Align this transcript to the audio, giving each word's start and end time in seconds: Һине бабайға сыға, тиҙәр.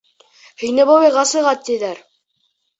Һине 0.61 0.87
бабайға 0.93 1.27
сыға, 1.35 1.55
тиҙәр. 1.71 2.05